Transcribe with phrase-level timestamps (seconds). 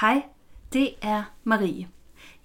[0.00, 0.22] Hej,
[0.72, 1.88] det er Marie.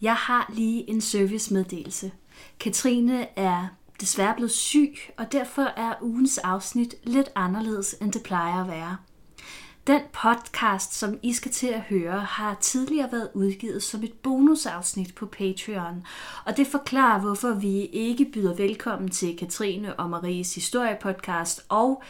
[0.02, 2.12] Jeg har lige en servicemeddelelse.
[2.60, 3.68] Katrine er
[4.02, 8.98] desværre blevet syg, og derfor er ugens afsnit lidt anderledes, end det plejer at være.
[9.88, 15.16] Den podcast, som I skal til at høre, har tidligere været udgivet som et bonusafsnit
[15.16, 16.06] på Patreon,
[16.46, 22.04] og det forklarer, hvorfor vi ikke byder velkommen til Katrine og Maries historiepodcast og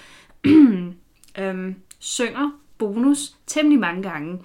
[1.38, 2.52] øhm, synger
[2.82, 4.40] bonus temmelig mange gange.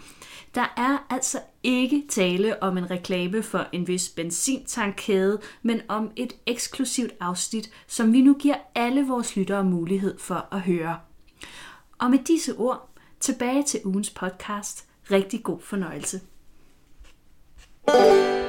[0.55, 6.33] Der er altså ikke tale om en reklame for en vis benzintankkæde, men om et
[6.47, 10.99] eksklusivt afsnit, som vi nu giver alle vores lyttere mulighed for at høre.
[11.99, 12.91] Og med disse ord,
[13.21, 14.87] tilbage til ugens podcast.
[15.11, 16.21] Rigtig god fornøjelse.
[17.89, 18.46] Hej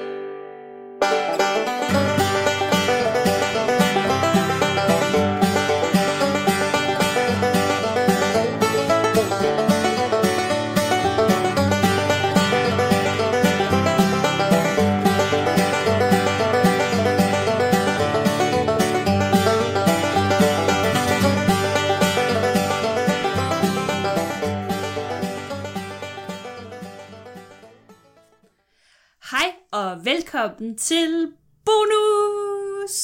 [30.48, 31.32] velkommen til
[31.66, 32.96] Bonus!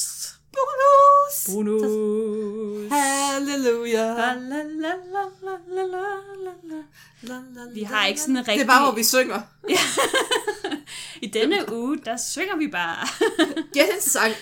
[0.53, 1.55] Bonus!
[1.55, 2.91] Bonus!
[2.91, 4.15] Halleluja!
[7.73, 8.55] Vi har ikke sådan en rigtig...
[8.55, 9.41] Det er bare, hvor vi synger.
[11.25, 13.07] I denne uge, der synger vi bare.
[13.73, 14.33] Gæt en sang.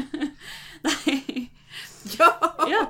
[0.84, 1.48] Nej.
[2.18, 2.24] Jo.
[2.68, 2.86] Ja,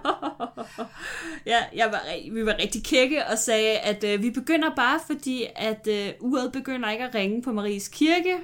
[1.47, 5.47] ja jeg var, vi var rigtig kække og sagde, at øh, vi begynder bare, fordi
[5.57, 8.39] at øh, uret begynder ikke at ringe på Maries kirke.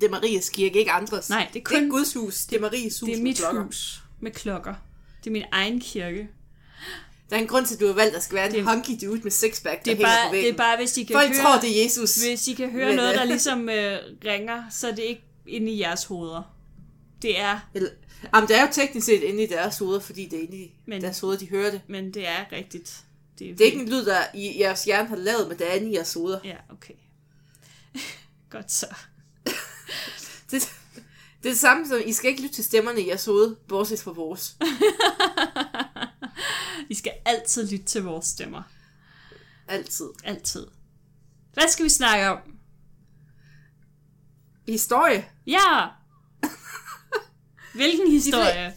[0.00, 1.30] Det er Marias kirke, ikke andres.
[1.30, 3.16] Nej, det er Det er kun ikke Guds hus, det er Marias hus det er
[3.16, 3.62] med mit klokker.
[3.64, 4.74] hus med klokker.
[5.24, 6.28] Det er min egen kirke.
[7.30, 8.64] Der er en grund til, at du har valgt, at der skal være en Det-
[8.64, 10.56] hunky dude med sixpack, der Det er, hænger bare, på det er væggen.
[10.56, 11.42] bare, hvis I kan Folk høre...
[11.42, 12.14] tror, det er Jesus.
[12.16, 15.24] Hvis I kan høre Men, noget, øh, der ligesom øh, ringer, så er det ikke
[15.46, 16.54] inde i jeres hoveder.
[17.22, 17.90] Det er, Eller,
[18.34, 20.72] jamen, det er jo teknisk set inde i deres hoveder, fordi det er inde i
[20.86, 21.80] Men- deres hoveder, de hører det.
[21.88, 23.00] men det er rigtigt.
[23.38, 25.70] Det er, Det er ikke en lyd, der i jeres hjerne har lavet, men det
[25.70, 26.38] er inde i jeres hoveder.
[26.44, 26.94] Ja, okay.
[28.50, 28.86] Godt så.
[30.50, 30.72] Det,
[31.42, 34.00] det er det samme som, I skal ikke lytte til stemmerne i jeres hoved, bortset
[34.00, 34.56] fra vores.
[36.90, 38.62] I skal altid lytte til vores stemmer.
[39.68, 40.08] Altid.
[40.24, 40.66] Altid.
[41.52, 42.38] Hvad skal vi snakke om?
[44.68, 45.28] Historie.
[45.46, 45.86] Ja!
[47.74, 48.74] Hvilken historie?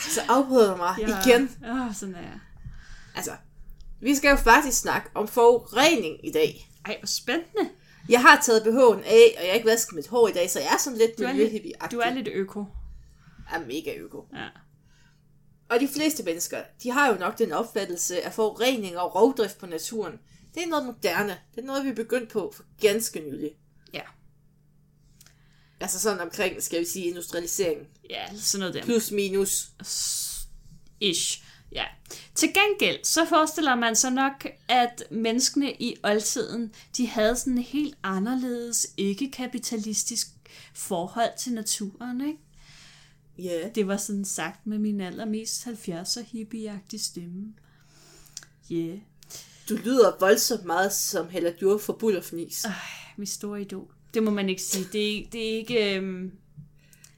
[0.00, 1.22] Så afbryder du mig ja.
[1.22, 1.56] igen.
[1.68, 2.40] Åh, oh, sådan er jeg.
[3.14, 3.36] Altså,
[4.00, 6.70] vi skal jo faktisk snakke om forurening i dag.
[6.84, 7.70] Ej, hvor spændende.
[8.08, 10.60] Jeg har taget BH'en af, og jeg har ikke vasket mit hår i dag, så
[10.60, 12.64] jeg er sådan lidt Du er miljøhippie lidt, du er lidt øko.
[13.52, 14.24] er mega øko.
[14.34, 14.48] Ja.
[15.68, 19.66] Og de fleste mennesker, de har jo nok den opfattelse af forurening og rovdrift på
[19.66, 20.12] naturen.
[20.54, 21.38] Det er noget moderne.
[21.54, 23.50] Det er noget, vi er begyndt på for ganske nylig.
[23.94, 24.00] Ja.
[25.80, 27.86] Altså sådan omkring, skal vi sige, industrialisering.
[28.10, 28.84] Ja, sådan noget der.
[28.84, 29.68] Plus minus.
[31.00, 31.42] Ish.
[31.72, 31.84] Ja.
[32.34, 37.64] Til gengæld, så forestiller man sig nok, at menneskene i oldtiden, de havde sådan et
[37.64, 40.26] helt anderledes, ikke-kapitalistisk
[40.74, 42.38] forhold til naturen, ikke?
[43.38, 43.60] Ja.
[43.60, 43.74] Yeah.
[43.74, 47.52] Det var sådan sagt med min allermest 70'er hippieagtige stemme.
[48.72, 48.98] Yeah.
[49.68, 52.64] Du lyder voldsomt meget som Hella Djur for Bullerfnis.
[52.64, 52.72] Ej,
[53.16, 53.88] mit store idol.
[54.14, 54.86] Det må man ikke sige.
[54.92, 55.94] Det er, ikke- det er ikke...
[55.96, 56.32] Øhm,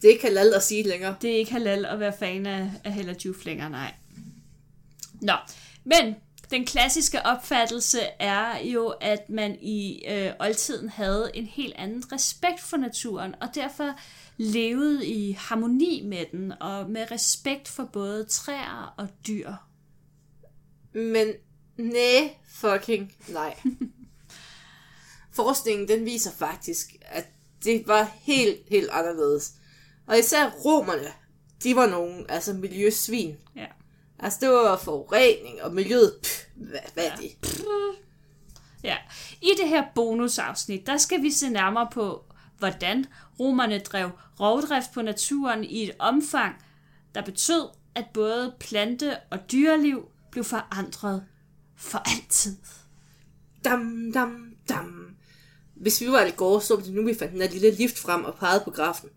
[0.03, 1.17] Det er ikke halal at sige længere.
[1.23, 3.95] Det er ikke halal at være fan af, af Hella Juf længere, nej.
[5.21, 5.33] Nå,
[5.85, 6.15] men
[6.51, 12.61] den klassiske opfattelse er jo, at man i øh, oldtiden havde en helt anden respekt
[12.61, 13.95] for naturen, og derfor
[14.37, 19.53] levede i harmoni med den, og med respekt for både træer og dyr.
[20.93, 21.29] Men
[21.77, 23.57] nej, fucking nej.
[25.37, 27.27] Forskningen den viser faktisk, at
[27.65, 29.53] det var helt, helt anderledes.
[30.07, 31.13] Og især romerne,
[31.63, 33.37] de var nogle altså miljøsvin.
[33.57, 33.67] Ja.
[34.19, 37.39] Altså det var forurening og miljøet, pff, hvad, hvad er det?
[38.85, 38.97] Ja.
[39.43, 42.25] I det her bonusafsnit, der skal vi se nærmere på,
[42.59, 43.07] hvordan
[43.41, 44.11] romerne drev
[44.41, 46.55] rovdrift på naturen i et omfang,
[47.15, 51.25] der betød, at både plante- og dyreliv blev forandret
[51.77, 52.57] for altid.
[53.65, 55.17] Dam, dam, dam.
[55.75, 57.99] Hvis vi var i går, så var det nu, vi fandt den der lille lift
[57.99, 59.09] frem og pegede på grafen.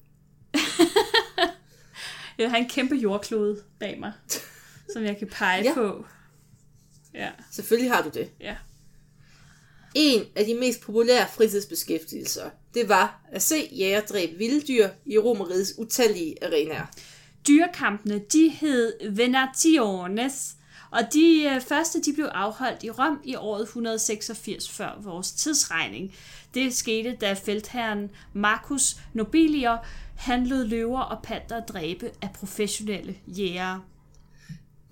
[2.37, 4.13] Jeg har en kæmpe jordklode bag mig,
[4.93, 5.73] som jeg kan pege Ja.
[5.73, 6.05] på.
[7.13, 8.29] Ja, Selvfølgelig har du det.
[8.39, 8.55] ja.
[9.95, 15.17] En af de mest populære fritidsbeskæftigelser, det var at se jæger dræbe vilde dyr i
[15.17, 16.85] romerigets utallige arenaer.
[17.47, 20.55] Dyrekampene, de hed Venationes,
[20.91, 26.15] Og de øh, første de blev afholdt i Rom i året 186 før vores tidsregning.
[26.53, 29.77] Det skete, da feltherren Marcus Nobilier
[30.17, 33.81] handlede løver og panter dræbe af professionelle jægere.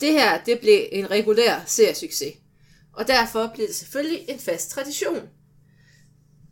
[0.01, 2.33] Det her, det blev en regulær seriesucces,
[2.93, 5.29] og derfor blev det selvfølgelig en fast tradition.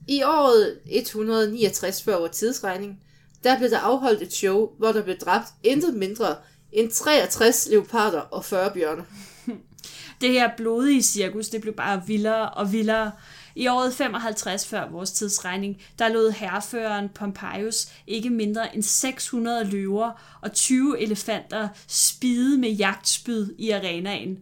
[0.07, 2.99] I året 169 før vores tidsregning,
[3.43, 6.35] der blev der afholdt et show, hvor der blev dræbt intet mindre
[6.71, 9.05] end 63 leoparder og 40 bjørne.
[10.21, 13.11] Det her blodige cirkus, det blev bare vildere og vildere.
[13.57, 20.37] I året 55 før vores tidsregning, der lod herreføreren Pompeius ikke mindre end 600 løver
[20.41, 24.37] og 20 elefanter spide med jagtspyd i arenaen.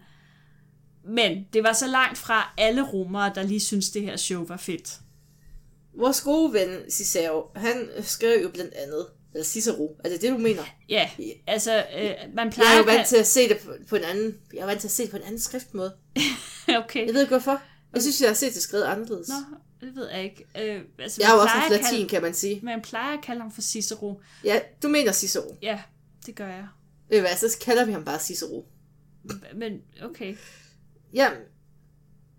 [1.08, 4.58] Men det var så langt fra alle romere, der lige synes det her show var
[4.58, 5.00] fedt.
[5.94, 10.38] Vores gode ven Cicero, han skrev jo blandt andet, eller Cicero, er det det, du
[10.38, 10.64] mener?
[10.90, 11.10] Ja,
[11.48, 12.72] altså, øh, man Jeg plejer...
[12.72, 14.80] er jo at vant til at se det på, på en anden, jeg er vant
[14.80, 15.96] til at se det på en anden skriftmåde.
[16.84, 17.06] okay.
[17.06, 17.62] Jeg ved ikke hvorfor.
[17.96, 19.28] Jeg synes, jeg har set det skrevet anderledes.
[19.30, 19.36] Nå,
[19.88, 20.46] det ved jeg ikke.
[20.62, 22.60] Øh, altså, Jeg er jo også en at latin, kalde- kan man sige.
[22.64, 24.22] Man plejer at kalde ham for Cicero.
[24.44, 25.58] Ja, du mener Cicero.
[25.62, 25.82] Ja,
[26.26, 26.68] det gør jeg.
[27.12, 28.66] Du hvad, så kalder vi ham bare Cicero.
[29.56, 30.36] Men okay.
[31.14, 31.40] Jamen,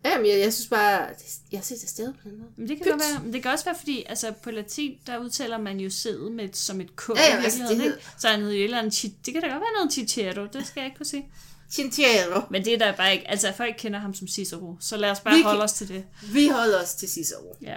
[0.04, 1.08] jamen jeg, jeg synes bare,
[1.52, 2.50] jeg har set det stadig på den måde.
[2.56, 2.92] Men det kan Pyt.
[2.92, 5.90] godt være, men det kan også være, fordi altså, på latin, der udtaler man jo
[5.90, 7.08] sædet med, som et k.
[7.08, 7.98] Ja, ja, altså, det hed-?
[8.18, 10.66] Så han hedder jo et eller andet, det kan da godt være noget cicero, det
[10.66, 11.30] skal jeg ikke kunne sige.
[11.70, 12.40] Cintero.
[12.50, 15.20] Men det er der bare ikke, altså folk kender ham som Cicero, så lad os
[15.20, 16.04] bare Vi holde kan- os til det.
[16.32, 17.56] Vi holder os til Cicero.
[17.62, 17.76] Ja.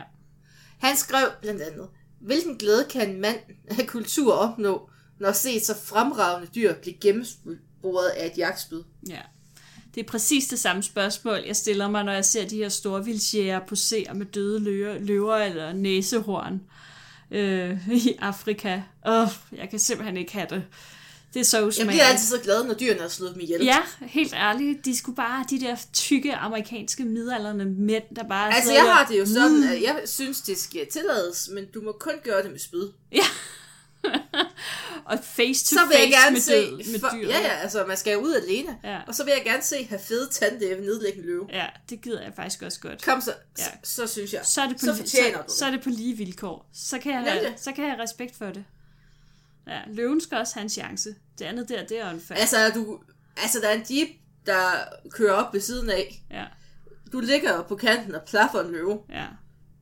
[0.79, 1.87] Han skrev blandt andet,
[2.21, 3.37] hvilken glæde kan en mand
[3.79, 4.89] af kultur opnå,
[5.19, 8.83] når set så fremragende dyr blive gennemsporet af et jagtspyd?
[9.07, 9.21] ja.
[9.95, 13.05] Det er præcis det samme spørgsmål, jeg stiller mig, når jeg ser de her store
[13.05, 16.61] vildtjæger posere med døde løver, løver eller næsehorn
[17.31, 18.81] øh, i Afrika.
[19.07, 19.27] Åh,
[19.57, 20.63] jeg kan simpelthen ikke have det.
[21.33, 21.91] Det er så Jeg usmageligt.
[21.93, 23.63] bliver altid så glad, når dyrene har slået dem ihjel.
[23.63, 24.85] Ja, helt ærligt.
[24.85, 29.19] De skulle bare de der tykke amerikanske midalderne mænd, der bare Altså, jeg har det
[29.19, 32.59] jo sådan, at jeg synes, det skal tillades, men du må kun gøre det med
[32.59, 32.89] spyd.
[33.11, 33.23] Ja.
[35.05, 36.51] og face to Så vil jeg face gerne med, se...
[36.53, 37.27] død, med for, dyr.
[37.27, 38.77] ja, ja, altså, man skal ud alene.
[38.83, 38.99] Ja.
[39.07, 41.47] Og så vil jeg gerne se have fede tandæve nedlægge en løve.
[41.53, 43.03] ja, det gider jeg faktisk også godt.
[43.05, 43.63] Kom så, Ja.
[43.63, 44.41] så, så synes jeg.
[44.43, 45.07] Så er det på, så li-
[45.47, 46.69] så, så er det på lige vilkår.
[46.73, 48.63] Så kan jeg, have, så kan jeg have respekt for det.
[49.69, 51.15] Ja, løven skal også have en chance.
[51.39, 52.37] Det andet der, det er unfair.
[52.37, 52.99] Altså, du,
[53.37, 54.09] altså, der er en jeep,
[54.45, 54.61] der
[55.11, 56.23] kører op ved siden af.
[56.31, 56.45] Ja,
[57.11, 58.99] Du ligger på kanten og plaffer en løve.
[59.09, 59.25] ja.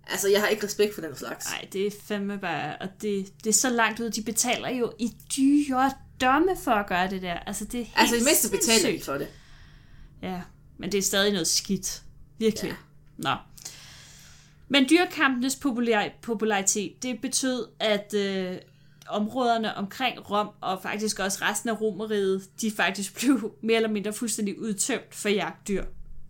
[0.10, 1.46] Altså, jeg har ikke respekt for den slags.
[1.52, 2.78] Nej, det er fandme bare...
[2.78, 4.10] Og det, det er så langt ud.
[4.10, 5.92] De betaler jo i dyre
[6.22, 7.34] domme for at gøre det der.
[7.34, 9.28] Altså, det er helt Altså, i mindste betaler de for det.
[10.22, 10.42] Ja,
[10.78, 12.02] men det er stadig noget skidt.
[12.38, 12.70] Virkelig.
[12.72, 12.76] Ja.
[13.18, 13.36] Nå.
[14.68, 18.58] Men dyrekampenes popular- popularitet, det betød, at øh,
[19.10, 24.14] områderne omkring Rom, og faktisk også resten af Romeriet, de faktisk blev mere eller mindre
[24.14, 25.84] fuldstændig udtømt for jagtdyr.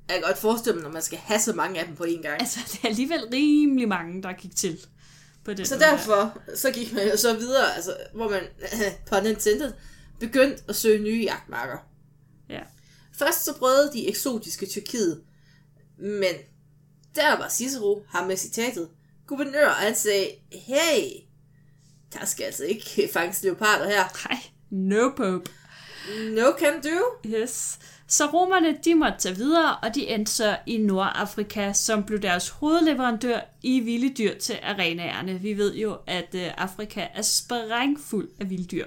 [0.08, 2.22] Jeg kan godt forestille mig, når man skal have så mange af dem på én
[2.22, 2.42] gang.
[2.42, 4.80] Altså, det er alligevel rimelig mange, der gik til
[5.46, 5.92] på den Så måde der.
[5.92, 8.42] derfor, så gik man jo så videre, altså, hvor man,
[9.10, 9.66] på Nintendo,
[10.20, 11.78] begyndte at søge nye jagtmarker.
[12.50, 12.60] Ja.
[13.14, 15.22] Først så prøvede de eksotiske Tyrkiet,
[15.98, 16.34] men
[17.16, 18.90] der var Cicero, ham med citatet,
[19.28, 21.27] guvernør, og han sagde, hey,
[22.14, 24.30] der skal altså ikke fanges leoparder her.
[24.30, 24.40] Nej,
[24.70, 25.52] no pope.
[26.30, 27.30] No can do.
[27.30, 27.80] Yes.
[28.10, 32.50] Så romerne, de måtte tage videre, og de endte så i Nordafrika, som blev deres
[32.50, 35.40] hovedleverandør i vilde dyr til arenaerne.
[35.40, 38.86] Vi ved jo, at øh, Afrika er sprængfuld af vilddyr.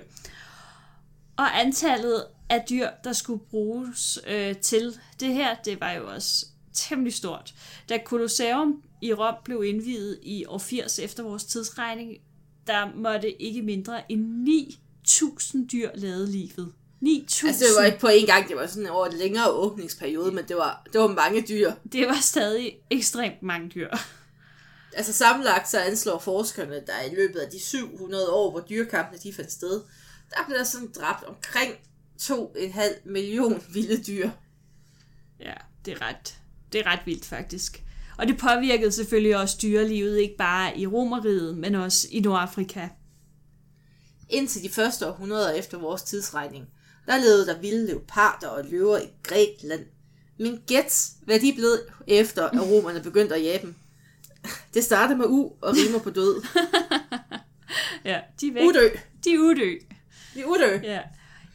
[1.37, 6.47] Og antallet af dyr, der skulle bruges øh, til det her, det var jo også
[6.73, 7.55] temmelig stort.
[7.89, 12.17] Da Colosseum i Rom blev indviet i år 80 efter vores tidsregning,
[12.71, 14.49] der måtte ikke mindre end
[15.09, 16.73] 9.000 dyr lade livet.
[17.03, 17.47] 9.000.
[17.47, 20.45] Altså, det var ikke på én gang, det var sådan over en længere åbningsperiode, men
[20.49, 21.73] det var, det var mange dyr.
[21.93, 23.89] Det var stadig ekstremt mange dyr.
[24.93, 29.33] Altså sammenlagt så anslår forskerne, der i løbet af de 700 år, hvor dyrekampene de
[29.33, 29.81] fandt sted,
[30.31, 31.75] der blev der sådan dræbt omkring
[32.23, 34.31] 2,5 million vilde dyr.
[35.41, 36.39] Ja, det er ret,
[36.73, 37.83] det er ret vildt faktisk.
[38.21, 42.89] Og det påvirkede selvfølgelig også dyrelivet, ikke bare i Romeriet, men også i Nordafrika.
[44.29, 46.67] Indtil de første århundreder efter vores tidsregning,
[47.07, 49.87] der levede der vilde leoparder og løver i Grækenland.
[50.39, 53.75] Men gæt, hvad de blevet efter, at romerne begyndte at jage dem.
[54.75, 56.43] Det starter med U og rimer på død.
[58.05, 58.65] Ja, de er væk.
[58.65, 58.89] Udø.
[59.25, 59.75] De er udø.
[60.35, 60.79] De er udø.
[60.83, 61.01] Ja.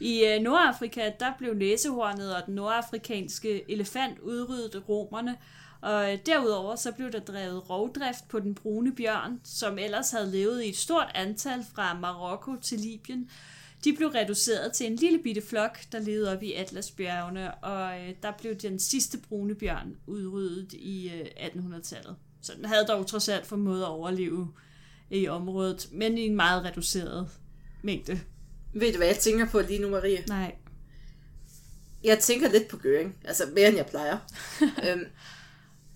[0.00, 5.36] I øh, Nordafrika, der blev næsehornet og den nordafrikanske elefant udryddet af romerne,
[5.86, 10.30] og øh, derudover så blev der drevet rovdrift på den brune bjørn, som ellers havde
[10.30, 13.30] levet i et stort antal fra Marokko til Libyen.
[13.84, 18.14] De blev reduceret til en lille bitte flok, der levede op i Atlasbjergene, og øh,
[18.22, 22.16] der blev den sidste brune bjørn udryddet i øh, 1800-tallet.
[22.42, 24.52] Så den havde dog trods alt formået at overleve
[25.10, 27.28] i området, men i en meget reduceret
[27.82, 28.20] mængde.
[28.74, 30.24] Ved du, hvad jeg tænker på lige nu, Marie?
[30.28, 30.54] Nej.
[32.04, 34.18] Jeg tænker lidt på Göring, altså mere end jeg plejer.
[34.90, 35.04] øhm,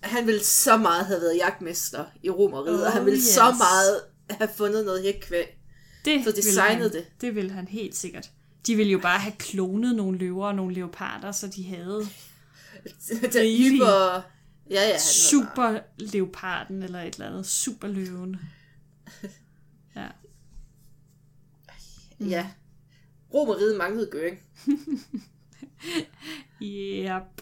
[0.03, 3.27] han ville så meget have været jagtmester i Romeriet, oh, og han ville yes.
[3.27, 5.57] så meget have fundet noget hækkvæg.
[6.05, 7.05] Det Så han, det.
[7.21, 8.31] Det ville han helt sikkert.
[8.67, 12.07] De ville jo bare have klonet nogle løver og nogle leoparder, så de havde
[13.33, 14.21] Den hyper...
[14.69, 17.45] Ja, ja, super leoparden eller et eller andet.
[17.45, 18.39] Super løven.
[19.95, 20.07] Ja.
[22.19, 22.49] Ja.
[23.33, 24.39] Romeriet manglede Göring.
[26.61, 27.41] Yep.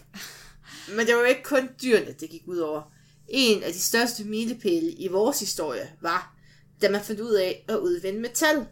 [0.96, 2.82] Men det var jo ikke kun dyrene, det gik ud over.
[3.28, 6.36] En af de største milepæle i vores historie var,
[6.82, 8.66] da man fandt ud af at udvinde metal.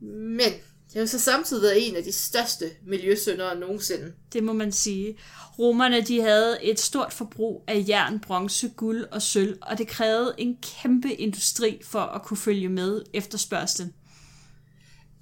[0.00, 0.52] Men
[0.92, 4.12] det har jo så samtidig været en af de største miljøsyndere nogensinde.
[4.32, 5.18] Det må man sige.
[5.58, 10.34] Romerne de havde et stort forbrug af jern, bronze, guld og sølv, og det krævede
[10.38, 13.94] en kæmpe industri for at kunne følge med efterspørgselen.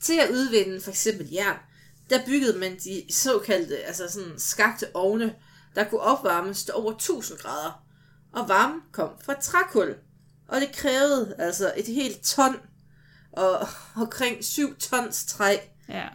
[0.02, 1.56] Til at udvinde for eksempel jern,
[2.10, 5.34] der byggede man de såkaldte altså sådan skagte ovne,
[5.74, 7.82] der kunne opvarmes til over 1000 grader.
[8.32, 9.94] Og varmen kom fra trækul.
[10.48, 12.56] Og det krævede altså et helt ton
[13.32, 15.56] og omkring 7 tons træ.
[15.88, 16.06] Ja.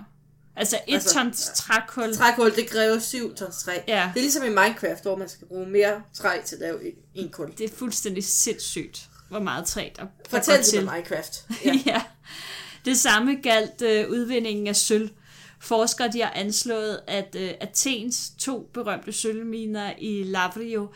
[0.55, 2.15] Altså et Altså, tons trækul.
[2.15, 3.71] Trækul, det kræver 7 tons træ.
[3.87, 4.11] Ja.
[4.13, 6.79] Det er ligesom i Minecraft, hvor man skal bruge mere træ til at lave
[7.13, 7.51] en- kul.
[7.57, 10.79] Det er fuldstændig sindssygt, hvor meget træ der, Fortæl det til.
[10.93, 11.45] Minecraft.
[11.65, 11.71] Ja.
[11.73, 11.79] Ja.
[11.85, 12.01] ja.
[12.85, 15.09] Det samme galt øh, udvindingen af sølv.
[15.59, 20.89] Forskere de har anslået, at øh, Athens to berømte sølvminer i Lavrio,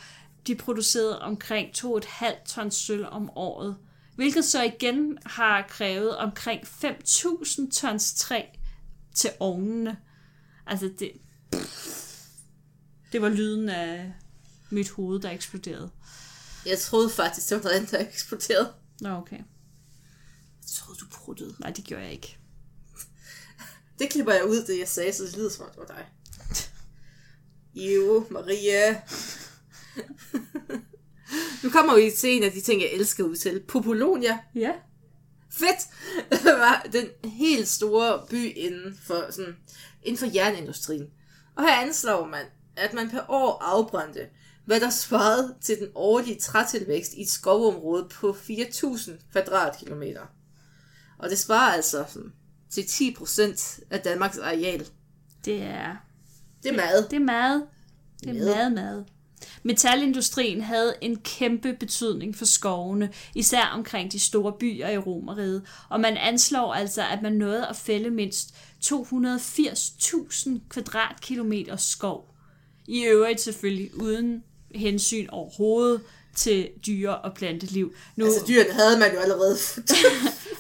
[0.48, 3.78] de producerede omkring 2,5 tons sølv om året.
[4.16, 8.44] Hvilket så igen har krævet omkring 5.000 tons træ
[9.16, 9.98] til ovnene.
[10.68, 11.12] Altså det...
[13.12, 14.14] Det var lyden af
[14.70, 15.90] mit hoved, der eksploderede.
[16.66, 18.74] Jeg troede faktisk, det var noget andet, der eksploderede.
[19.02, 19.38] Nå, okay.
[19.38, 21.56] Jeg troede, du pruttede.
[21.60, 22.39] Nej, det gjorde jeg ikke.
[24.00, 26.06] Det klipper jeg ud, det jeg sagde, så det lyder som om, det var dig.
[27.74, 29.02] Jo, Maria.
[31.64, 33.60] nu kommer vi til en af de ting, jeg elsker at udtale.
[33.60, 34.40] Popolonia.
[34.56, 34.72] Ja.
[35.52, 35.88] Fedt!
[36.46, 39.58] var den helt store by inden for, sådan,
[40.04, 41.08] inden for jernindustrien.
[41.56, 44.28] Og her anslår man, at man per år afbrændte,
[44.66, 50.22] hvad der svarede til den årlige trætilvækst i et skovområde på 4.000 kvadratkilometer.
[51.18, 52.34] Og det svarer altså sådan,
[52.70, 54.88] til 10% af Danmarks areal.
[55.46, 55.96] Det er
[56.64, 57.08] Det er meget.
[57.12, 57.64] Det er meget.
[58.24, 58.70] Det er Mad.
[58.70, 59.06] meget.
[59.64, 66.00] Metalindustrien havde en kæmpe betydning for skovene, især omkring de store byer i Romeriet, og
[66.00, 72.36] man anslår altså, at man nåede at fælde mindst 280.000 kvadratkilometer skov.
[72.88, 74.44] I øvrigt selvfølgelig uden
[74.76, 76.02] hensyn overhovedet
[76.36, 77.94] til dyre- og planteliv.
[78.16, 79.58] Nu, Altså dyrene havde man jo allerede.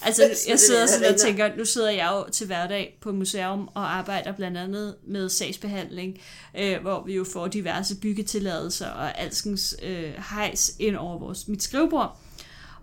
[0.01, 3.11] Altså, Så jeg sidder er sådan og tænker, nu sidder jeg jo til hverdag på
[3.11, 6.19] museum og arbejder blandt andet med sagsbehandling,
[6.57, 11.63] øh, hvor vi jo får diverse byggetilladelser og alskens øh, hejs ind over vores, mit
[11.63, 12.19] skrivebord.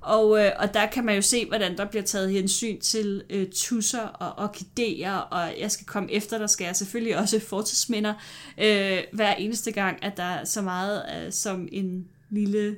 [0.00, 3.46] Og, øh, og der kan man jo se, hvordan der bliver taget hensyn til øh,
[3.54, 8.14] tusser og orkideer, og jeg skal komme efter, der skal jeg selvfølgelig også fortidsminder,
[8.58, 12.76] øh, hver eneste gang, at der er så meget øh, som en lille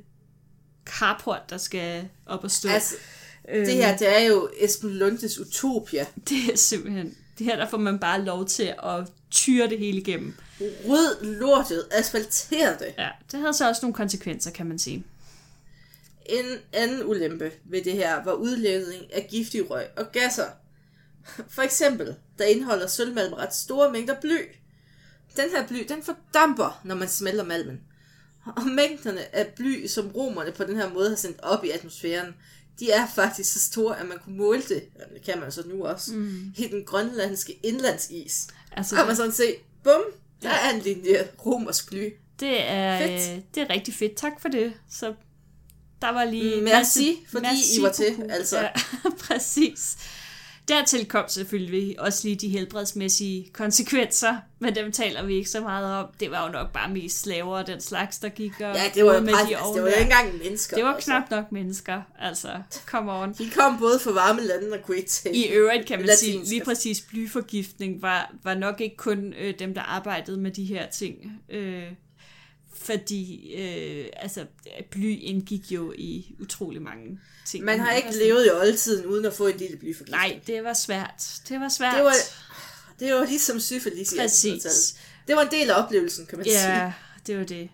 [0.84, 2.68] carport, der skal op og stå.
[2.68, 2.94] altså,
[3.54, 6.06] det her, det er jo Esben Lundes utopia.
[6.28, 7.16] Det er simpelthen...
[7.38, 10.34] Det her, der får man bare lov til at tyre det hele igennem.
[10.60, 12.94] Rød lortet, asfaltere det.
[12.98, 15.04] Ja, det havde så også nogle konsekvenser, kan man sige.
[16.26, 20.46] En anden ulempe ved det her var udledning af giftig røg og gasser.
[21.48, 24.38] For eksempel, der indeholder sølvmalm ret store mængder bly.
[25.36, 27.80] Den her bly, den fordamper, når man smelter malmen.
[28.56, 32.34] Og mængderne af bly, som romerne på den her måde har sendt op i atmosfæren,
[32.80, 35.62] de er faktisk så store, at man kunne måle det, og det kan man så
[35.66, 36.52] nu også, mm.
[36.56, 38.46] i den grønlandske indlandsis.
[38.72, 40.00] Altså, Så kan man sådan se, bum,
[40.42, 42.10] der er en linje romersk bly.
[42.40, 43.36] det er, Fedt.
[43.36, 44.16] øh, det er rigtig fedt.
[44.16, 44.72] Tak for det.
[44.90, 45.14] Så
[46.02, 46.62] der var lige...
[46.62, 47.46] Merci, fordi
[47.78, 48.58] I var til, altså.
[48.58, 48.70] Ja,
[49.28, 49.96] præcis.
[50.68, 55.94] Dertil kom selvfølgelig også lige de helbredsmæssige konsekvenser, men dem taler vi ikke så meget
[55.94, 56.06] om.
[56.20, 59.04] Det var jo nok bare mest slaver og den slags, der gik og Ja, det
[59.04, 60.76] var jo med præcis, de altså, det var jo ikke engang mennesker.
[60.76, 61.10] Det var altså.
[61.10, 62.48] knap nok mennesker, altså.
[62.86, 63.32] Come on.
[63.32, 65.34] De kom både fra varme lande og kunne ikke.
[65.34, 66.48] I øvrigt kan man latinsk.
[66.48, 70.64] sige, lige præcis blyforgiftning var, var nok ikke kun øh, dem, der arbejdede med de
[70.64, 71.40] her ting.
[71.50, 71.82] Øh,
[72.82, 74.46] fordi øh, altså,
[74.90, 77.64] bly indgik jo i utrolig mange ting.
[77.64, 80.10] Man har ikke levet i oldtiden uden at få en lille blyforgiftning.
[80.10, 81.24] Nej, det var svært.
[81.48, 81.94] Det var svært.
[81.94, 82.14] Det var,
[83.00, 84.64] det var ligesom syfilis i Præcis.
[84.64, 84.94] 1800-tallet.
[85.28, 86.74] Det var en del af oplevelsen, kan man sige.
[86.76, 86.92] Ja,
[87.26, 87.68] det var det.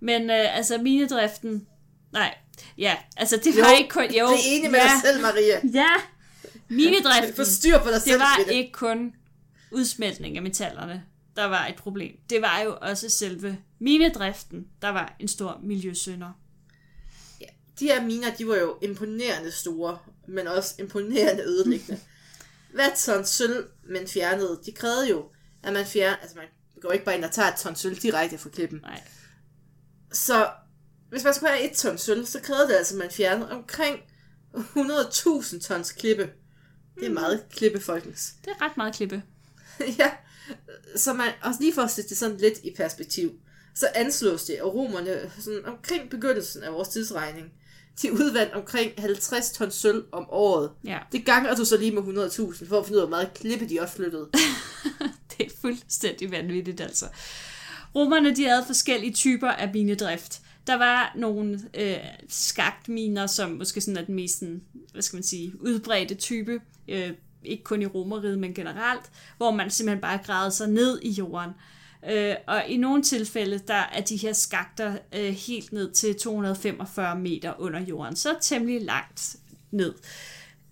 [0.00, 1.66] Men øh, altså, minedriften...
[2.12, 2.34] Nej,
[2.78, 4.02] ja, altså det Jo, var ikke kun...
[4.04, 5.60] Jo, det er enig med ja, dig selv, Maria.
[5.74, 5.90] Ja,
[6.68, 8.12] minedriften, Få styr på dig selv.
[8.12, 9.12] det var ikke kun
[9.70, 11.02] udsmeltning af metallerne,
[11.38, 12.16] der var et problem.
[12.30, 16.32] Det var jo også selve minedriften, der var en stor miljøsynder.
[17.80, 22.00] De her miner, de var jo imponerende store, men også imponerende ødelæggende.
[22.74, 25.30] Hvad ton sølv man fjernede, de krævede jo,
[25.62, 26.16] at man fjerner...
[26.16, 26.46] Altså man
[26.80, 28.80] går ikke bare ind og tager et ton sølv direkte fra klippen.
[28.80, 29.02] Nej,
[30.12, 30.50] Så
[31.08, 34.00] hvis man skulle have et ton sølv, så krævede det altså, at man fjernede omkring
[34.54, 36.30] 100.000 tons klippe.
[36.94, 38.34] Det er meget klippe, folkens.
[38.44, 39.22] det er ret meget klippe.
[39.98, 40.10] ja,
[40.96, 43.32] så man, også lige for at sætte det sådan lidt i perspektiv,
[43.74, 47.52] så anslås det, at romerne sådan omkring begyndelsen af vores tidsregning,
[48.02, 50.70] de udvandt omkring 50 ton sølv om året.
[50.84, 53.34] Ja, Det ganger du så lige med 100.000, for at finde ud af, hvor meget
[53.34, 54.28] klippe de også flyttede.
[55.38, 57.06] det er fuldstændig vanvittigt altså.
[57.94, 60.40] Romerne de havde forskellige typer af minedrift.
[60.66, 61.96] Der var nogle øh,
[62.28, 64.62] skagtminer, som måske sådan er den mest sådan,
[64.92, 67.10] hvad skal man sige, udbredte type, øh,
[67.44, 71.50] ikke kun i Romeriet, men generelt, hvor man simpelthen bare gravede sig ned i jorden.
[72.10, 77.18] Øh, og i nogle tilfælde, der er de her skakter øh, helt ned til 245
[77.18, 79.36] meter under jorden, så temmelig langt
[79.70, 79.94] ned.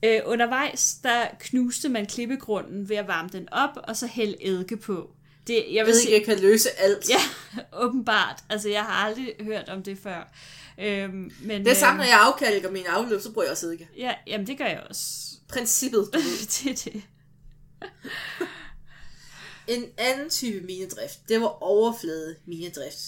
[0.03, 4.77] Øh, undervejs, der knuste man klippegrunden ved at varme den op, og så hælde eddike
[4.77, 5.11] på.
[5.47, 7.11] Det, jeg vil ved sige, ikke, jeg kan løse alt.
[7.11, 7.21] Ja,
[7.85, 8.45] åbenbart.
[8.49, 10.33] Altså, jeg har aldrig hørt om det før.
[10.79, 13.71] Øhm, men, Det er samme, når øhm, jeg afkalker mine afløb, så bruger jeg også
[13.71, 13.89] ikke.
[13.97, 15.26] Ja, jamen det gør jeg også.
[15.49, 16.09] Princippet.
[16.13, 16.47] du ved.
[16.65, 17.03] det er det.
[19.67, 22.99] En anden type minedrift, det var overflade minedrift.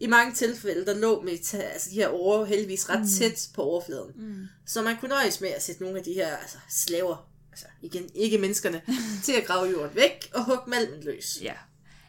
[0.00, 4.12] I mange tilfælde, der lå meta, altså de her ore heldigvis ret tæt på overfladen.
[4.16, 4.46] Mm.
[4.66, 8.10] Så man kunne nøjes med at sætte nogle af de her altså, slaver, altså igen
[8.14, 8.82] ikke menneskerne,
[9.24, 11.38] til at grave jorden væk og hugge malmen løs.
[11.42, 11.52] Ja.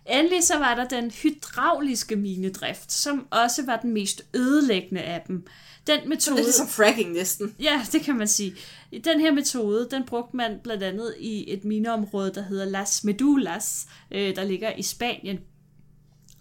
[0.05, 5.47] Endelig så var der den hydrauliske minedrift, som også var den mest ødelæggende af dem.
[5.87, 6.35] Den Det er metode...
[6.35, 7.55] ligesom fracking næsten.
[7.59, 8.55] Ja, det kan man sige.
[9.03, 13.87] Den her metode, den brugte man blandt andet i et mineområde, der hedder Las Medulas,
[14.11, 15.39] øh, der ligger i Spanien.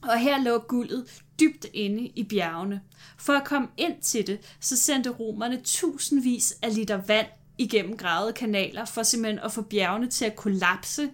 [0.03, 2.81] Og her lå guldet dybt inde i bjergene.
[3.18, 7.27] For at komme ind til det, så sendte romerne tusindvis af liter vand
[7.59, 11.11] igennem gravede kanaler, for simpelthen at få bjergene til at kollapse.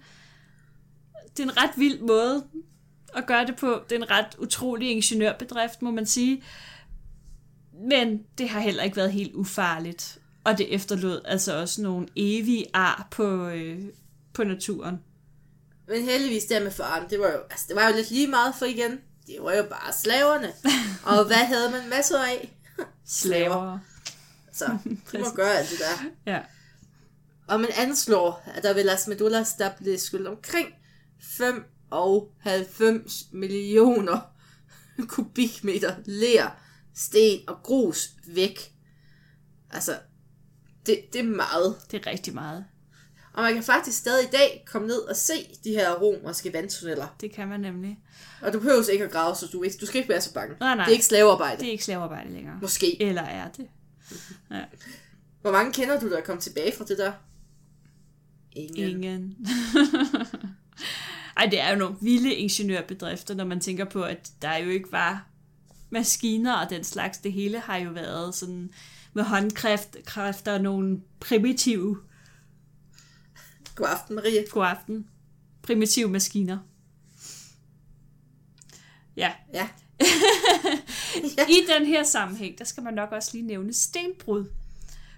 [1.36, 2.44] Det er en ret vild måde
[3.14, 3.80] at gøre det på.
[3.90, 6.42] Det er en ret utrolig ingeniørbedrift, må man sige.
[7.88, 10.18] Men det har heller ikke været helt ufarligt.
[10.44, 13.78] Og det efterlod altså også nogle evige ar på, øh,
[14.32, 15.00] på naturen.
[15.88, 18.54] Men heldigvis der med faren, det var jo, altså, det var jo lidt lige meget
[18.58, 19.00] for igen.
[19.26, 20.52] Det var jo bare slaverne.
[21.18, 22.56] Og hvad havde man masser af?
[23.06, 23.78] Slaver.
[24.52, 24.78] Så
[25.12, 26.04] de må gøre alt det der.
[26.32, 26.40] Ja.
[27.46, 30.68] Og man anslår, at der ved Las Medullas, der blev skyllet omkring
[31.20, 34.20] 95 millioner
[35.08, 36.48] kubikmeter ler,
[36.94, 38.72] sten og grus væk.
[39.70, 39.98] Altså,
[40.86, 41.76] det, det er meget.
[41.90, 42.64] Det er rigtig meget.
[43.32, 45.32] Og man kan faktisk stadig i dag komme ned og se
[45.64, 47.16] de her romerske vandtunneller.
[47.20, 47.98] Det kan man nemlig.
[48.42, 50.56] Og du behøver ikke at grave, så du, ikke, du skal ikke være så bange.
[50.60, 50.84] Nej, nej.
[50.84, 51.60] Det er ikke slavearbejde.
[51.60, 52.58] Det er ikke slavearbejde længere.
[52.60, 53.02] Måske.
[53.02, 53.66] Eller er det?
[54.50, 54.64] Ja.
[55.40, 57.12] Hvor mange kender du, der er kommet tilbage fra det der?
[58.52, 59.04] Ingen.
[59.04, 59.36] Ingen.
[61.36, 64.92] Ej, det er jo nogle vilde ingeniørbedrifter, når man tænker på, at der jo ikke
[64.92, 65.26] var
[65.92, 67.18] maskiner og den slags.
[67.18, 68.70] Det hele har jo været sådan
[69.12, 71.98] med håndkræfter og nogle primitive,
[73.74, 74.44] God aften, Marie.
[74.50, 75.06] god aften,
[75.62, 76.58] primitive maskiner.
[79.16, 79.68] Ja, Ja.
[81.48, 84.44] i den her sammenhæng, der skal man nok også lige nævne stenbrud.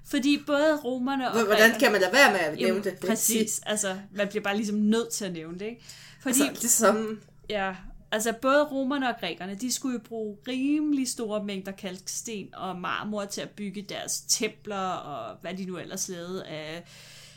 [0.05, 2.99] Fordi både romerne og Hvordan kan man lade være med at nævne Jamen, det?
[3.07, 5.83] Præcis, altså man bliver bare ligesom nødt til at nævne det, ikke?
[6.21, 7.21] Fordi, Altså, det som...
[7.49, 7.75] ja,
[8.15, 13.25] altså både romerne og grækerne, de skulle jo bruge rimelig store mængder kalksten og marmor
[13.25, 16.85] til at bygge deres templer og hvad de nu ellers lavede af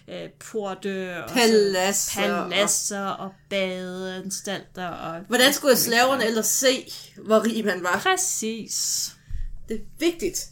[0.07, 2.21] øh, porte og Paladser.
[2.21, 5.21] paladser og badeanstalter og...
[5.21, 6.91] Hvordan skulle slaverne ellers se,
[7.25, 7.99] hvor rig man var?
[7.99, 9.11] Præcis.
[9.69, 10.49] Det er vigtigt.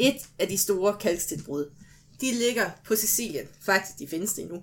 [0.00, 1.70] Et af de store kalkstenbrud,
[2.20, 3.46] de ligger på Sicilien.
[3.60, 4.62] Faktisk, de findes det endnu.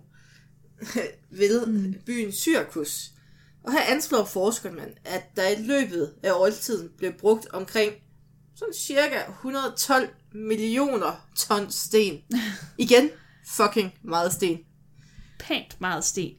[1.39, 1.95] Ved mm.
[2.05, 3.11] byen Syrakus.
[3.63, 7.93] Og her anslår forskerne, man, at der i løbet af oldtiden blev brugt omkring
[8.55, 12.21] sådan cirka 112 millioner ton sten.
[12.77, 13.09] Igen,
[13.47, 14.59] fucking meget sten.
[15.39, 16.33] Pænt meget sten.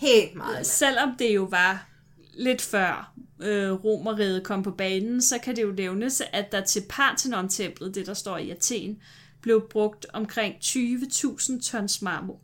[0.00, 0.54] Pænt meget.
[0.54, 0.64] mand.
[0.64, 1.88] Selvom det jo var
[2.34, 6.82] lidt før øh, romeriet kom på banen, så kan det jo nævnes, at der til
[6.88, 8.98] Parthenon-templet, det der står i Athen,
[9.40, 12.40] blev brugt omkring 20.000 tons marmor.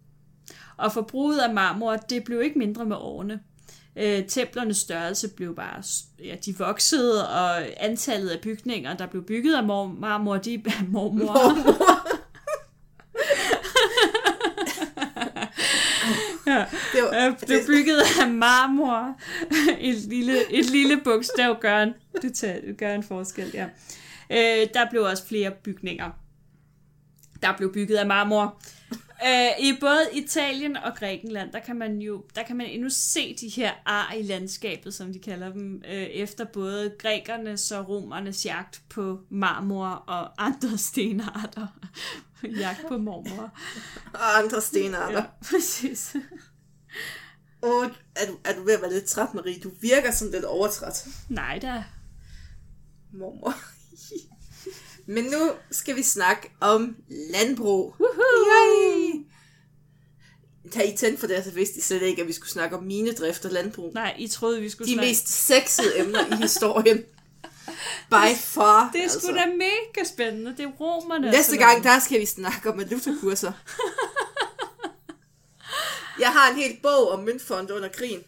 [0.77, 3.41] Og forbruget af marmor, det blev ikke mindre med årene.
[3.97, 5.83] Øh, templernes størrelse blev bare,
[6.25, 11.25] ja, de voksede, og antallet af bygninger, der blev bygget af mor- marmor, de, mormor,
[11.25, 12.09] Mormor.
[16.47, 19.21] ja, Det var, øh, blev bygget af marmor.
[19.91, 23.65] et, lille, et lille bogstav gør en, det tager, gør en forskel, ja.
[24.31, 26.11] Øh, der blev også flere bygninger,
[27.43, 28.61] der blev bygget af marmor.
[29.27, 33.37] Øh, I både Italien og Grækenland, der kan man jo der kan man endnu se
[33.41, 38.47] de her ar i landskabet, som de kalder dem, øh, efter både grækernes og romernes
[38.47, 41.67] jagt på marmor og andre stenarter.
[42.43, 43.51] jagt på mormor.
[44.15, 45.19] og andre stenarter.
[45.19, 46.17] Ja, præcis.
[47.63, 47.85] Åh,
[48.17, 49.61] er du, er du ved at være lidt træt, Marie?
[49.61, 51.07] Du virker som lidt overtræt.
[51.29, 51.85] Nej da.
[53.13, 53.55] Mormor.
[55.15, 56.97] Men nu skal vi snakke om
[57.33, 57.95] landbrug.
[58.01, 58.84] Yay!
[60.75, 62.83] Da I tændte for det, så vidste I slet ikke, at vi skulle snakke om
[62.85, 63.95] minedrift og landbrug.
[63.95, 65.09] Nej, I troede, vi skulle De snakke...
[65.11, 67.05] mest sexede emner i historien.
[68.11, 68.91] By far.
[68.93, 70.51] Det er sgu da mega spændende.
[70.57, 71.27] Det er romerne.
[71.27, 71.39] Altså.
[71.39, 73.53] Næste gang, der skal vi snakke om valutakurser.
[76.21, 78.21] Jeg har en hel bog om møntfond under krigen.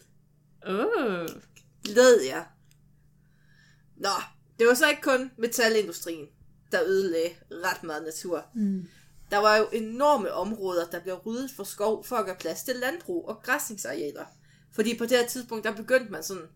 [0.67, 1.27] Oh.
[1.83, 2.43] Glæd jer.
[3.97, 4.09] Nå,
[4.59, 6.25] det var så ikke kun metalindustrien,
[6.71, 8.45] der ødelagde ret meget natur.
[8.55, 8.87] Mm.
[9.31, 12.75] Der var jo enorme områder, der blev ryddet for skov for at gøre plads til
[12.75, 14.25] landbrug og græsningsarealer.
[14.71, 16.47] Fordi på det her tidspunkt, der begyndte man sådan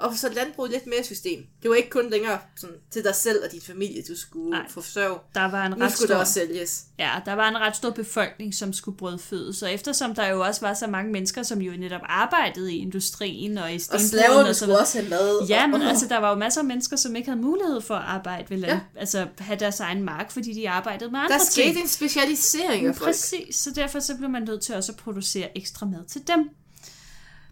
[0.00, 1.46] få så landbruget lidt mere system.
[1.62, 4.66] Det var ikke kun længere sådan, til dig selv og din familie, du skulle Nej.
[4.70, 5.18] Forsørge.
[5.34, 6.14] Der var en Nu ret skulle stor...
[6.14, 6.84] det også sælges.
[6.98, 10.60] Ja, der var en ret stor befolkning, som skulle brødfødes, og eftersom der jo også
[10.60, 14.54] var så mange mennesker, som jo netop arbejdede i industrien og i Og stenbrugene slaverne
[14.54, 15.46] så skulle også have mad.
[15.48, 17.94] Ja, men og, altså, der var jo masser af mennesker, som ikke havde mulighed for
[17.94, 18.72] at arbejde ved land.
[18.72, 18.80] Ja.
[18.94, 19.00] Ja.
[19.00, 21.80] Altså, have deres egen mark, fordi de arbejdede med andre Der skete ting.
[21.80, 23.08] en specialisering af folk.
[23.08, 26.48] Præcis, så derfor så blev man nødt til også at producere ekstra mad til dem.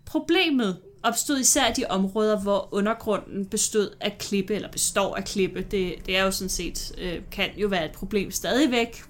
[0.07, 5.63] Problemet opstod især i de områder, hvor undergrunden bestod af klippe, eller består af klippe.
[5.71, 9.05] Det, det er jo sådan set, øh, kan jo være et problem stadigvæk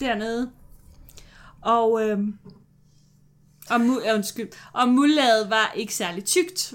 [0.00, 0.50] dernede.
[1.62, 2.18] Og, øh,
[3.70, 6.74] og, mu- undskyld, og muldlaget var ikke særlig tykt,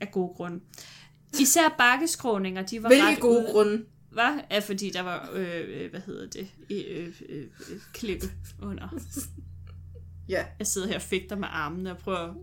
[0.00, 0.60] af gode grunde.
[1.40, 3.84] Især bakkeskråninger, de var Hvilke ret gode ude- grunde?
[4.10, 4.38] hvad?
[4.50, 8.26] Ja, fordi der var, øh, øh, hvad hedder det, øh, øh, øh, klippe
[8.62, 8.88] under.
[10.28, 10.44] Ja.
[10.58, 12.34] Jeg sidder her og fægter med armene og prøver...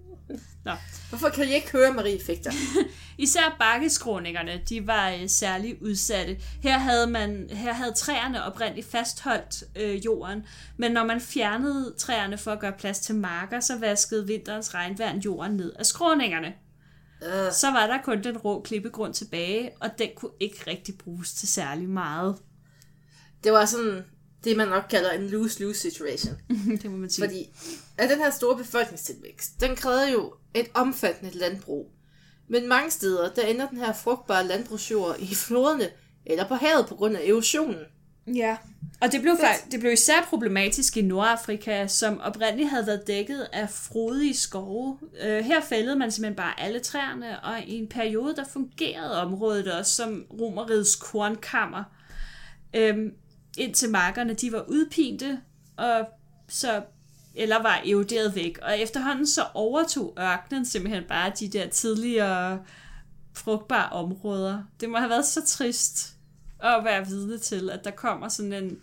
[0.65, 0.71] Nå.
[1.09, 2.51] Hvorfor kan I ikke høre Marie Fægter?
[3.17, 6.37] Især bakkeskråningerne, de var øh, særlig udsatte.
[6.63, 10.45] Her havde, man, her havde træerne oprindeligt fastholdt øh, jorden,
[10.77, 15.21] men når man fjernede træerne for at gøre plads til marker, så vaskede vinterens regnvand
[15.25, 16.53] jorden ned af skråningerne.
[17.21, 21.33] Uh, Så var der kun den rå klippegrund tilbage, og den kunne ikke rigtig bruges
[21.33, 22.35] til særlig meget.
[23.43, 24.05] det var sådan
[24.45, 26.35] det, man nok kalder en lose-lose situation.
[26.81, 27.25] det må man sige.
[27.25, 27.49] Fordi
[27.97, 31.91] at den her store befolkningstilvækst, den krævede jo et omfattende landbrug.
[32.47, 35.89] Men mange steder, der ender den her frugtbare landbrugsjord i floderne
[36.25, 37.79] eller på havet på grund af erosionen.
[38.35, 38.57] Ja,
[39.01, 43.47] og det blev, fakt- det blev især problematisk i Nordafrika, som oprindeligt havde været dækket
[43.53, 44.99] af frodige skove.
[45.23, 49.73] Øh, her fældede man simpelthen bare alle træerne, og i en periode, der fungerede området
[49.73, 51.83] også som romerigets kornkammer.
[52.73, 53.11] Øhm,
[53.57, 55.41] indtil markerne, de var udpinte,
[55.77, 56.07] og
[56.47, 56.83] så
[57.37, 58.57] eller var eroderet væk.
[58.61, 62.63] Og efterhånden så overtog ørkenen simpelthen bare de der tidligere
[63.33, 64.63] frugtbare områder.
[64.79, 66.15] Det må have været så trist
[66.59, 68.79] at være vidne til, at der kommer sådan en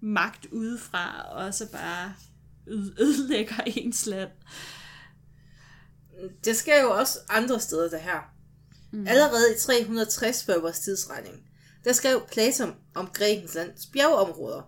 [0.00, 2.14] magt udefra, og så bare
[2.66, 4.30] øde- ødelægger ens land.
[6.44, 8.32] Det sker jo også andre steder, det her.
[8.92, 9.06] Mm.
[9.06, 11.42] Allerede i 360 før vores tidsregning,
[11.88, 14.62] der skrev Platon om Grækens lands bjergeområder.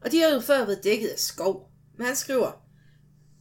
[0.00, 1.70] Og de har jo før været dækket af skov.
[1.98, 2.62] Men han skriver,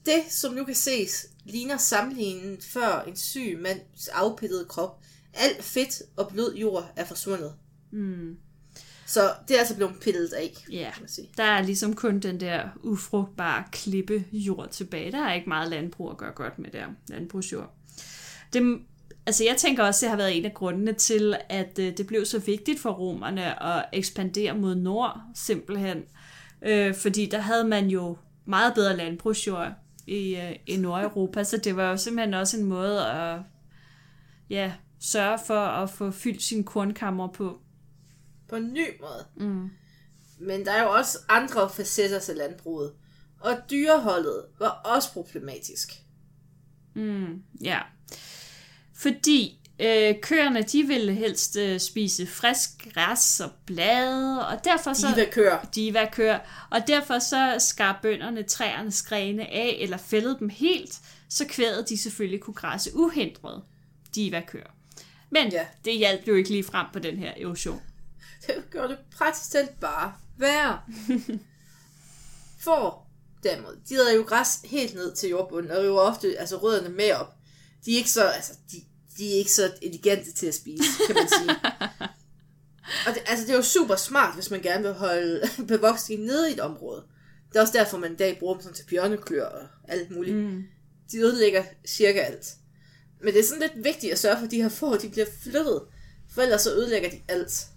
[0.06, 5.02] det som nu kan ses, ligner sammenligningen før en syg mands afpittede krop.
[5.34, 7.54] Alt fedt og blød jord er forsvundet.
[7.92, 8.38] Mm.
[9.06, 11.30] Så det er altså blevet pillet af, Ja, kan man sige.
[11.38, 15.12] der er ligesom kun den der ufrugtbare klippe jord tilbage.
[15.12, 17.74] Der er ikke meget landbrug at gøre godt med der, landbrugsjord.
[18.54, 18.80] Det,
[19.26, 22.08] altså jeg tænker også, at det har været en af grundene til, at øh, det
[22.08, 26.04] blev så vigtigt for romerne at ekspandere mod nord, simpelthen.
[26.62, 29.72] Øh, fordi der havde man jo meget bedre landbrugsjord
[30.08, 33.40] i, øh, i Nordeuropa, så det var jo simpelthen også en måde at
[34.50, 37.60] ja, sørge for at få fyldt sine kornkammer på.
[38.48, 39.50] På en ny måde.
[39.50, 39.70] Mm.
[40.40, 42.94] Men der er jo også andre facetter til landbruget.
[43.40, 45.90] Og dyreholdet var også problematisk.
[46.94, 47.80] Mm, ja.
[49.04, 55.08] Fordi øh, køerne, de ville helst øh, spise frisk græs og blade, og derfor så...
[55.76, 56.40] Diva køer.
[56.72, 61.98] Og derfor så skar bønderne træernes grene af, eller fældede dem helt, så kvædet de
[61.98, 63.64] selvfølgelig kunne græsse uhindret.
[64.16, 64.68] Diva køer.
[65.30, 65.66] Men Ja.
[65.86, 67.82] det hjalp jo ikke lige frem på den her erosion.
[68.48, 70.80] Det gør det praktisk talt bare værre.
[72.64, 73.08] For
[73.44, 77.14] derimod, de havde jo græs helt ned til jordbunden, og jo ofte altså rødderne med
[77.14, 77.36] op.
[77.86, 78.78] De er ikke så, altså, de,
[79.18, 81.58] de er ikke så elegante til at spise, kan man sige.
[83.08, 86.50] og det, altså, det er jo super smart, hvis man gerne vil holde bevoksning nede
[86.50, 87.04] i et område.
[87.50, 90.36] Det er også derfor, man i dag bruger dem sådan til bjørneklør og alt muligt.
[90.36, 90.64] Mm.
[91.12, 92.48] De ødelægger cirka alt.
[93.24, 95.26] Men det er sådan lidt vigtigt at sørge for, at de her får, de bliver
[95.44, 95.82] flyttet.
[96.34, 97.68] For ellers så ødelægger de alt.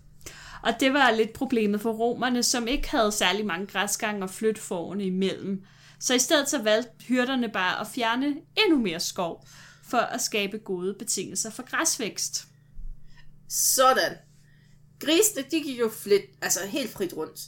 [0.62, 4.60] Og det var lidt problemet for romerne, som ikke havde særlig mange græsgange og flytte
[4.60, 5.62] forerne imellem.
[6.00, 9.46] Så i stedet så valgte hyrderne bare at fjerne endnu mere skov,
[9.88, 12.46] for at skabe gode betingelser for græsvækst.
[13.48, 14.16] Sådan.
[15.00, 17.40] Grisene, de gik jo flit, altså helt frit rundt.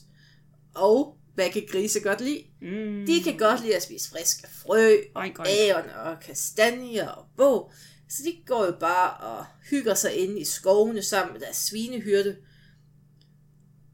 [0.75, 2.45] Og hvad kan grise godt lide?
[2.61, 3.07] Mm.
[3.07, 7.73] De kan godt lide at spise friske frø, og æren og kastanjer og bog.
[8.09, 12.37] Så de går jo bare og hygger sig inde i skovene sammen med deres svinehyrde.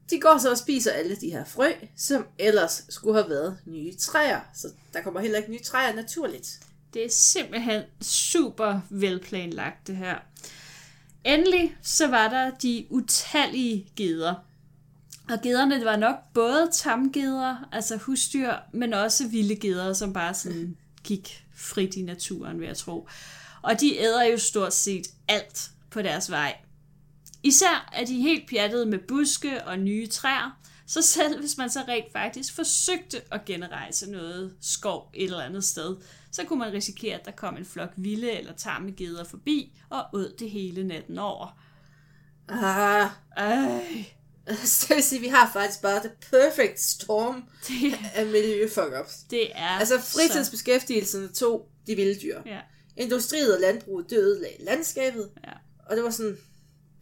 [0.09, 3.95] De går så og spiser alle de her frø, som ellers skulle have været nye
[3.95, 4.41] træer.
[4.55, 6.59] Så der kommer heller ikke nye træer naturligt.
[6.95, 10.15] Det er simpelthen super velplanlagt, det her.
[11.23, 14.35] Endelig så var der de utallige geder.
[15.29, 20.33] Og gederne det var nok både tamgeder, altså husdyr, men også vilde geder, som bare
[20.33, 23.07] sådan gik frit i naturen, vil jeg tro.
[23.61, 26.57] Og de æder jo stort set alt på deres vej.
[27.43, 31.79] Især er de helt pjattede med buske og nye træer, så selv hvis man så
[31.87, 35.95] rent faktisk forsøgte at genrejse noget skov et eller andet sted,
[36.35, 40.03] så kunne man risikere, at der kom en flok vilde eller tamme geder forbi og
[40.13, 41.59] åd det hele natten over.
[42.49, 44.05] Ah, Ej,
[44.65, 49.15] så vil sige, vi har faktisk bare the perfect storm det, af miljø fuck ups.
[49.29, 52.41] det er Altså så- fritidsbeskæftigelserne tog de vilde dyr.
[52.45, 52.59] Ja,
[52.97, 55.29] Industriet og landbruget døde landskabet.
[55.47, 55.51] ja.
[55.89, 56.37] Og det var sådan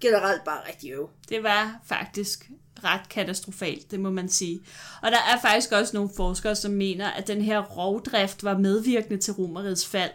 [0.03, 1.09] generelt bare rigtig øv.
[1.29, 2.51] Det var faktisk
[2.83, 4.59] ret katastrofalt, det må man sige.
[5.01, 9.17] Og der er faktisk også nogle forskere, som mener, at den her rovdrift var medvirkende
[9.17, 10.11] til romerets fald.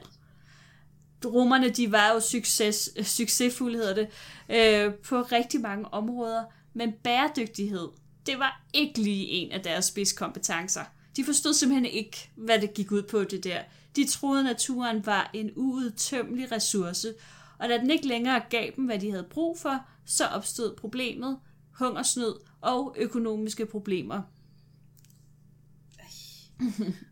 [1.24, 4.08] Romerne, de var jo succes, succesfulde, hedder det,
[4.48, 7.88] øh, på rigtig mange områder, men bæredygtighed,
[8.26, 10.84] det var ikke lige en af deres spidskompetencer.
[11.16, 13.60] De forstod simpelthen ikke, hvad det gik ud på det der.
[13.96, 17.14] De troede, naturen var en uudtømmelig ressource,
[17.58, 21.38] og da den ikke længere gav dem, hvad de havde brug for, så opstod problemet,
[21.78, 24.22] hungersnød og økonomiske problemer.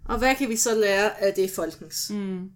[0.04, 2.10] Og hvad kan vi så lære af det, folkens?
[2.10, 2.50] Mm.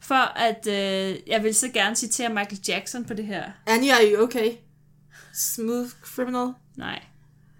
[0.00, 3.50] For at, øh, jeg vil så gerne citere Michael Jackson på det her.
[3.66, 4.52] Annie, are you okay?
[5.34, 6.52] Smooth criminal?
[6.76, 7.02] Nej.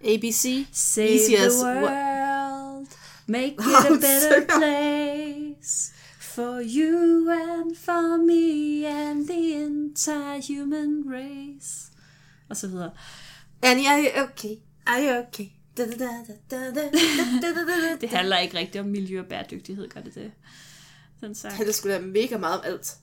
[0.05, 0.67] ABC?
[0.73, 2.87] Save Easy the as world,
[3.27, 5.94] make it a better place
[6.35, 11.93] for you and for me and the entire human race.
[12.49, 12.91] Og så videre.
[13.63, 14.57] Annie, are you okay?
[14.87, 15.47] Are you okay?
[18.01, 20.33] Det handler ikke rigtigt om miljø og bæredygtighed, gør det det?
[21.21, 21.59] Den sagt.
[21.59, 22.97] Det skulle da mega meget om alt.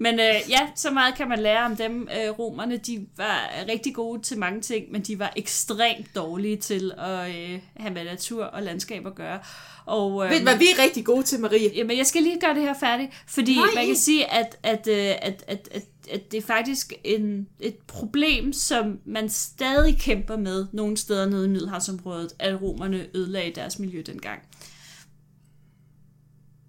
[0.00, 2.08] Men øh, ja, så meget kan man lære om dem.
[2.20, 6.92] Øh, romerne, de var rigtig gode til mange ting, men de var ekstremt dårlige til
[6.98, 9.40] at øh, have med natur og landskab at gøre.
[9.86, 11.70] Og, øh, Ved du, hvad vi er rigtig gode til, Marie?
[11.74, 13.66] Jamen, jeg skal lige gøre det her færdigt, fordi Nej.
[13.74, 17.76] Man kan sige, at, at, øh, at, at, at, at det er faktisk en, et
[17.86, 23.78] problem, som man stadig kæmper med nogle steder nede i Middelhavsområdet, at romerne ødelagde deres
[23.78, 24.40] miljø dengang.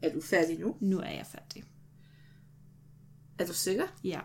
[0.01, 0.75] Er du færdig nu?
[0.79, 1.63] Nu er jeg færdig.
[3.39, 3.87] Er du sikker?
[4.03, 4.19] Ja.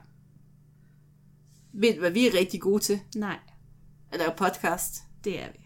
[1.73, 3.01] Ved du, hvad vi er rigtig gode til?
[3.15, 3.39] Nej,
[4.13, 5.03] At lave podcast.
[5.25, 5.59] det er vi.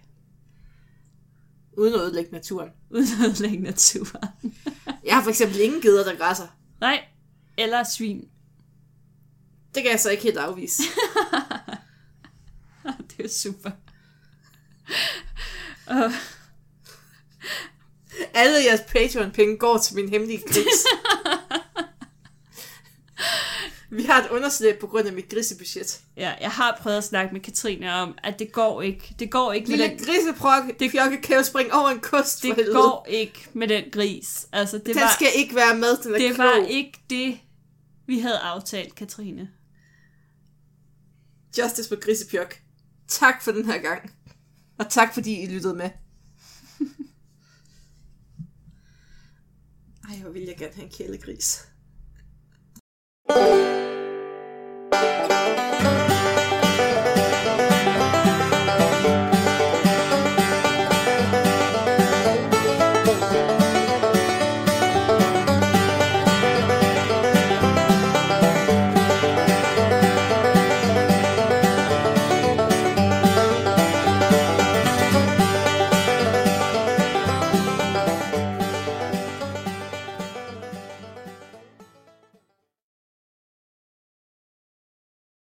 [1.72, 2.70] Uden at ødelægge naturen.
[2.90, 4.28] Uden at ødelægge naturen.
[5.04, 6.46] Jeg har for eksempel ingen geder, der græsser.
[6.80, 7.04] Nej,
[7.58, 8.28] eller svin.
[9.74, 10.82] Det kan jeg så ikke helt afvise.
[13.16, 13.70] det er super.
[18.34, 20.84] Alle jeres Patreon-penge går til min hemmelige gris.
[23.90, 26.00] Vi har et underslæb på grund af mit grisebudget.
[26.16, 29.14] ja, jeg har prøvet at snakke med Katrine om, at det går ikke.
[29.18, 32.40] Det går ikke med Lille den griseprokke, det fjokke kan jo springe over en kost
[32.40, 34.46] for Det går ikke med den gris.
[34.52, 36.46] Altså, det Den var, skal ikke være med, den er det klog.
[36.46, 37.38] var ikke det,
[38.06, 39.50] vi havde aftalt, Katrine.
[41.58, 42.58] Justice på grisepjok.
[43.08, 44.10] Tak for den her gang.
[44.78, 45.90] Og tak fordi I lyttede med.
[50.10, 51.64] Ej, hvor vil jeg gerne have en kælegris.